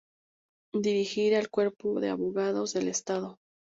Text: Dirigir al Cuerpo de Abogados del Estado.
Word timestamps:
Dirigir 0.73 1.35
al 1.35 1.51
Cuerpo 1.51 1.99
de 1.99 2.09
Abogados 2.09 2.73
del 2.73 2.87
Estado. 2.87 3.37